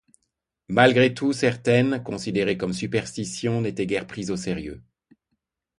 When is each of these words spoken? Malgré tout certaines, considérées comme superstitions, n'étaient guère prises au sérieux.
Malgré 0.67 1.13
tout 1.13 1.31
certaines, 1.31 2.01
considérées 2.01 2.57
comme 2.57 2.73
superstitions, 2.73 3.61
n'étaient 3.61 3.85
guère 3.85 4.07
prises 4.07 4.31
au 4.31 4.35
sérieux. 4.35 4.81